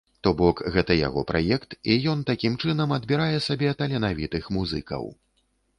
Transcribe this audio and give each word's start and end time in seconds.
То 0.25 0.31
бок, 0.39 0.61
гэта 0.75 0.95
яго 0.99 1.23
праект 1.33 1.77
і 1.91 1.99
ён 2.15 2.25
такім 2.31 2.57
чынам 2.65 2.99
адбірае 2.99 3.37
сабе 3.51 3.79
таленавітых 3.83 4.53
музыкаў. 4.59 5.03